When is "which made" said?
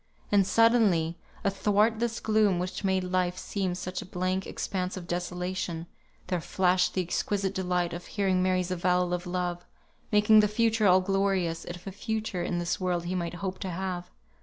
2.57-3.03